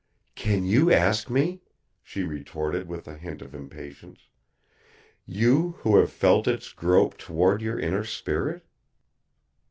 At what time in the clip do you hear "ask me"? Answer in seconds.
0.91-1.61